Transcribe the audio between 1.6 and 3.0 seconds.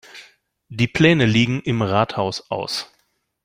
im Rathaus aus.